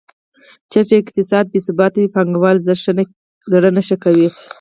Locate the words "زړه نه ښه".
3.57-3.95